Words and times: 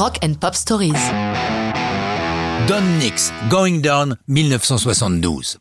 Rock 0.00 0.18
and 0.24 0.32
Pop 0.40 0.54
Stories. 0.54 0.94
Don 2.66 2.80
Nix, 3.00 3.34
Going 3.50 3.80
Down, 3.80 4.16
1972. 4.28 5.58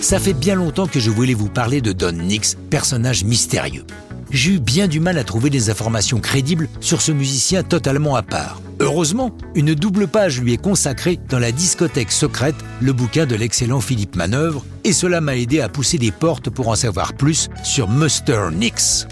Ça 0.00 0.18
fait 0.18 0.32
bien 0.32 0.56
longtemps 0.56 0.88
que 0.88 0.98
je 0.98 1.08
voulais 1.08 1.34
vous 1.34 1.48
parler 1.48 1.80
de 1.80 1.92
Don 1.92 2.10
Nix, 2.10 2.56
personnage 2.68 3.22
mystérieux. 3.22 3.84
J'ai 4.32 4.54
eu 4.54 4.58
bien 4.58 4.88
du 4.88 4.98
mal 4.98 5.18
à 5.18 5.22
trouver 5.22 5.50
des 5.50 5.70
informations 5.70 6.18
crédibles 6.18 6.68
sur 6.80 7.00
ce 7.00 7.12
musicien 7.12 7.62
totalement 7.62 8.16
à 8.16 8.22
part. 8.22 8.60
Heureusement, 8.80 9.30
une 9.54 9.76
double 9.76 10.08
page 10.08 10.40
lui 10.40 10.54
est 10.54 10.60
consacrée 10.60 11.20
dans 11.28 11.38
la 11.38 11.52
discothèque 11.52 12.10
secrète, 12.10 12.56
le 12.80 12.92
bouquin 12.92 13.24
de 13.24 13.36
l'excellent 13.36 13.80
Philippe 13.80 14.16
Manœuvre, 14.16 14.64
et 14.82 14.92
cela 14.92 15.20
m'a 15.20 15.36
aidé 15.36 15.60
à 15.60 15.68
pousser 15.68 15.98
des 15.98 16.10
portes 16.10 16.50
pour 16.50 16.66
en 16.70 16.74
savoir 16.74 17.12
plus 17.12 17.48
sur 17.62 17.88
Muster 17.88 18.48
Nix. 18.52 19.06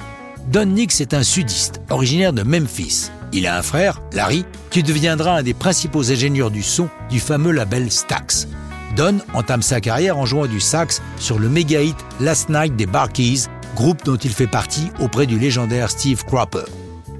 Don 0.50 0.66
Nix 0.66 1.00
est 1.00 1.14
un 1.14 1.22
sudiste, 1.22 1.80
originaire 1.90 2.32
de 2.32 2.43
Memphis. 2.43 3.12
Il 3.32 3.46
a 3.46 3.58
un 3.58 3.62
frère, 3.62 4.00
Larry, 4.12 4.44
qui 4.70 4.82
deviendra 4.82 5.36
un 5.36 5.43
des 5.43 5.54
principaux 5.54 6.11
ingénieurs 6.11 6.50
du 6.50 6.62
son 6.62 6.89
du 7.11 7.21
fameux 7.21 7.53
label 7.53 7.90
Stax. 7.90 8.48
Don 8.96 9.18
entame 9.34 9.62
sa 9.62 9.80
carrière 9.80 10.16
en 10.16 10.25
jouant 10.25 10.46
du 10.46 10.61
sax 10.61 11.03
sur 11.18 11.39
le 11.39 11.48
méga 11.48 11.82
hit 11.82 11.96
Last 12.20 12.48
Night 12.48 12.75
des 12.76 12.86
Barkeys, 12.86 13.44
groupe 13.76 14.04
dont 14.04 14.17
il 14.17 14.30
fait 14.30 14.46
partie 14.46 14.90
auprès 14.98 15.26
du 15.26 15.39
légendaire 15.39 15.90
Steve 15.90 16.25
Cropper. 16.25 16.64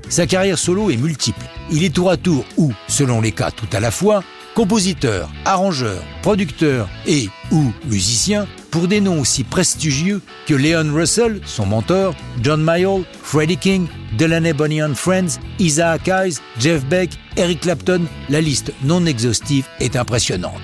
Sa 0.09 0.27
carrière 0.27 0.59
solo 0.59 0.91
est 0.91 0.97
multiple. 0.97 1.45
Il 1.70 1.84
est 1.84 1.95
tour 1.95 2.11
à 2.11 2.16
tour 2.16 2.45
ou, 2.56 2.72
selon 2.88 3.20
les 3.20 3.33
cas 3.33 3.50
tout 3.50 3.69
à 3.72 3.80
la 3.80 3.91
fois, 3.91 4.22
compositeur, 4.55 5.30
arrangeur, 5.45 6.02
producteur 6.22 6.88
et 7.06 7.28
ou 7.52 7.72
musicien 7.84 8.47
pour 8.70 8.88
des 8.88 9.00
noms 9.00 9.20
aussi 9.20 9.45
prestigieux 9.45 10.20
que 10.46 10.54
Leon 10.54 10.92
Russell, 10.95 11.40
son 11.45 11.66
mentor, 11.66 12.14
John 12.42 12.62
Mayall, 12.62 13.02
Freddie 13.22 13.56
King, 13.56 13.86
Delaney 14.16 14.52
Bonnie 14.52 14.82
and 14.82 14.94
Friends, 14.94 15.38
Isaac 15.58 16.08
Hayes, 16.08 16.41
Jeff 16.58 16.84
Beck, 16.86 17.10
Eric 17.36 17.60
Clapton, 17.60 18.02
la 18.28 18.41
liste 18.41 18.72
non 18.82 19.06
exhaustive 19.06 19.66
est 19.80 19.97
impressionnante. 19.97 20.60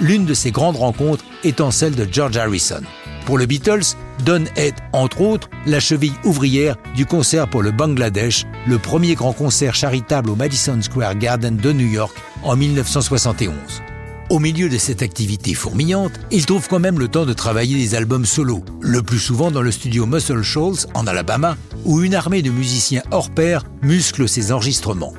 L'une 0.00 0.26
de 0.26 0.34
ces 0.34 0.50
grandes 0.50 0.76
rencontres 0.76 1.24
étant 1.44 1.70
celle 1.70 1.94
de 1.94 2.06
George 2.10 2.36
Harrison. 2.36 2.82
Pour 3.24 3.38
le 3.38 3.46
Beatles, 3.46 3.96
Don 4.24 4.44
est, 4.56 4.76
entre 4.92 5.20
autres, 5.20 5.50
la 5.66 5.80
cheville 5.80 6.14
ouvrière 6.24 6.76
du 6.94 7.06
concert 7.06 7.48
pour 7.48 7.62
le 7.62 7.72
Bangladesh, 7.72 8.44
le 8.66 8.78
premier 8.78 9.14
grand 9.14 9.32
concert 9.32 9.74
charitable 9.74 10.30
au 10.30 10.36
Madison 10.36 10.80
Square 10.80 11.16
Garden 11.16 11.56
de 11.56 11.72
New 11.72 11.88
York 11.88 12.14
en 12.44 12.56
1971. 12.56 13.82
Au 14.28 14.40
milieu 14.40 14.68
de 14.68 14.76
cette 14.76 15.02
activité 15.02 15.54
fourmillante, 15.54 16.10
il 16.32 16.46
trouve 16.46 16.66
quand 16.66 16.80
même 16.80 16.98
le 16.98 17.06
temps 17.06 17.26
de 17.26 17.32
travailler 17.32 17.76
des 17.76 17.94
albums 17.94 18.26
solo, 18.26 18.64
le 18.80 19.00
plus 19.00 19.20
souvent 19.20 19.52
dans 19.52 19.62
le 19.62 19.70
studio 19.70 20.04
Muscle 20.04 20.42
Shoals 20.42 20.88
en 20.94 21.06
Alabama, 21.06 21.56
où 21.84 22.02
une 22.02 22.16
armée 22.16 22.42
de 22.42 22.50
musiciens 22.50 23.04
hors 23.12 23.30
pair 23.30 23.62
muscle 23.82 24.28
ses 24.28 24.50
enregistrements. 24.50 25.14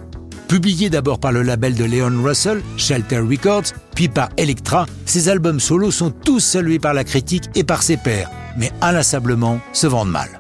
Publié 0.50 0.90
d'abord 0.90 1.20
par 1.20 1.32
le 1.32 1.42
label 1.42 1.76
de 1.76 1.86
Leon 1.86 2.22
Russell, 2.22 2.62
Shelter 2.76 3.20
Records, 3.20 3.72
puis 3.96 4.10
par 4.10 4.28
Elektra, 4.36 4.86
ses 5.06 5.30
albums 5.30 5.62
solos 5.62 5.92
sont 5.92 6.12
tous 6.12 6.42
salués 6.42 6.80
par 6.80 6.94
la 6.94 7.06
critique 7.06 7.46
et 7.56 7.64
par 7.64 7.84
ses 7.84 7.96
pairs, 7.96 8.30
mais 8.58 8.74
inlassablement 8.82 9.62
se 9.72 9.88
vendent 9.88 10.12
mal. 10.12 10.38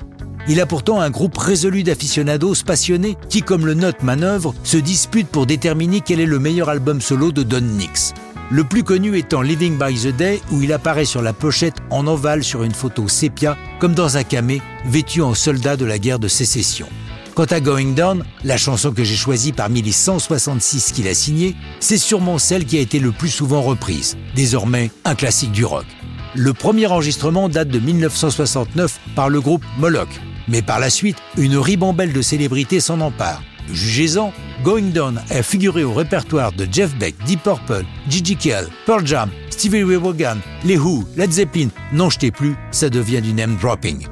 Il 0.49 0.59
a 0.59 0.65
pourtant 0.65 0.99
un 0.99 1.09
groupe 1.09 1.37
résolu 1.37 1.83
d'aficionados 1.83 2.63
passionnés 2.65 3.17
qui, 3.29 3.43
comme 3.43 3.65
le 3.65 3.73
note 3.75 4.03
Manœuvre, 4.03 4.53
se 4.63 4.77
disputent 4.77 5.27
pour 5.27 5.45
déterminer 5.45 6.01
quel 6.01 6.19
est 6.19 6.25
le 6.25 6.39
meilleur 6.39 6.67
album 6.67 6.99
solo 6.99 7.31
de 7.31 7.43
Don 7.43 7.61
Nix. 7.61 8.13
Le 8.49 8.63
plus 8.63 8.83
connu 8.83 9.17
étant 9.17 9.41
Living 9.41 9.77
by 9.77 9.93
the 9.99 10.15
Day, 10.15 10.41
où 10.51 10.61
il 10.61 10.71
apparaît 10.71 11.03
sur 11.03 11.21
la 11.21 11.33
pochette 11.33 11.75
en 11.89 12.07
ovale 12.07 12.45
sur 12.45 12.63
une 12.63 12.73
photo 12.73 13.09
sépia, 13.09 13.57
comme 13.79 13.93
dans 13.93 14.15
un 14.15 14.23
camé, 14.23 14.61
vêtu 14.85 15.21
en 15.21 15.33
soldat 15.33 15.75
de 15.75 15.83
la 15.83 15.99
guerre 15.99 16.19
de 16.19 16.29
sécession. 16.29 16.87
Quant 17.35 17.43
à 17.43 17.59
Going 17.59 17.91
Down, 17.91 18.23
la 18.45 18.55
chanson 18.55 18.93
que 18.93 19.03
j'ai 19.03 19.17
choisie 19.17 19.51
parmi 19.51 19.81
les 19.81 19.91
166 19.91 20.93
qu'il 20.93 21.09
a 21.09 21.13
signées, 21.13 21.57
c'est 21.81 21.97
sûrement 21.97 22.37
celle 22.37 22.65
qui 22.65 22.77
a 22.77 22.81
été 22.81 22.99
le 22.99 23.11
plus 23.11 23.29
souvent 23.29 23.61
reprise, 23.61 24.17
désormais 24.33 24.91
un 25.03 25.13
classique 25.13 25.51
du 25.51 25.65
rock. 25.65 25.85
Le 26.33 26.53
premier 26.53 26.87
enregistrement 26.87 27.49
date 27.49 27.67
de 27.67 27.79
1969 27.79 28.97
par 29.13 29.27
le 29.27 29.41
groupe 29.41 29.63
Moloch, 29.77 30.21
mais 30.47 30.61
par 30.61 30.79
la 30.79 30.89
suite, 30.89 31.17
une 31.37 31.57
ribambelle 31.57 32.13
de 32.13 32.21
célébrités 32.21 32.79
s'en 32.79 33.01
empare. 33.01 33.43
Jugez-en, 33.73 34.31
Going 34.63 34.89
Down 34.93 35.21
a 35.29 35.43
figuré 35.43 35.83
au 35.83 35.93
répertoire 35.93 36.51
de 36.51 36.67
Jeff 36.71 36.95
Beck, 36.97 37.15
Deep 37.25 37.43
Purple, 37.43 37.85
Gigi 38.09 38.35
Kell, 38.35 38.67
Pearl 38.85 39.05
Jam, 39.05 39.29
Stevie 39.49 39.83
Ray 39.83 39.97
Vaughan, 39.97 40.37
Les 40.63 40.77
Who, 40.77 41.05
Led 41.15 41.31
Zeppelin. 41.31 41.69
N'en 41.93 42.09
jetez 42.09 42.31
plus, 42.31 42.55
ça 42.71 42.89
devient 42.89 43.21
du 43.21 43.33
name 43.33 43.55
dropping. 43.57 44.07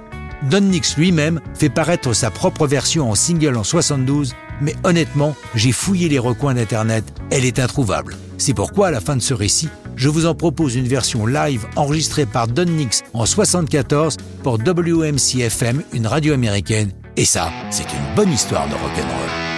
Don 0.49 0.61
Nix 0.61 0.97
lui-même 0.97 1.41
fait 1.55 1.69
paraître 1.69 2.13
sa 2.13 2.29
propre 2.29 2.67
version 2.67 3.09
en 3.09 3.15
single 3.15 3.57
en 3.57 3.63
72, 3.63 4.35
mais 4.61 4.75
honnêtement, 4.83 5.35
j'ai 5.55 5.71
fouillé 5.71 6.09
les 6.09 6.19
recoins 6.19 6.53
d'Internet, 6.53 7.03
elle 7.31 7.45
est 7.45 7.59
introuvable. 7.59 8.15
C'est 8.37 8.53
pourquoi, 8.53 8.87
à 8.87 8.91
la 8.91 9.01
fin 9.01 9.15
de 9.15 9.21
ce 9.21 9.33
récit, 9.33 9.69
je 9.95 10.09
vous 10.09 10.25
en 10.25 10.35
propose 10.35 10.75
une 10.75 10.87
version 10.87 11.25
live 11.25 11.65
enregistrée 11.75 12.25
par 12.25 12.47
Don 12.47 12.65
Nix 12.65 13.01
en 13.13 13.25
74 13.25 14.17
pour 14.43 14.59
WMC 14.59 15.39
FM, 15.39 15.81
une 15.93 16.05
radio 16.05 16.33
américaine. 16.33 16.91
Et 17.17 17.25
ça, 17.25 17.49
c'est 17.71 17.83
une 17.83 18.15
bonne 18.15 18.31
histoire 18.31 18.67
de 18.67 18.73
rock'n'roll. 18.73 19.54